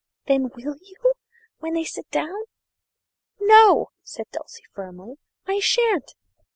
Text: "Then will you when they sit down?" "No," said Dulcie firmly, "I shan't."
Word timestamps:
"Then 0.25 0.49
will 0.49 0.79
you 0.79 1.13
when 1.59 1.73
they 1.75 1.83
sit 1.83 2.09
down?" 2.09 2.33
"No," 3.39 3.91
said 4.01 4.25
Dulcie 4.31 4.63
firmly, 4.73 5.19
"I 5.45 5.59
shan't." 5.59 6.15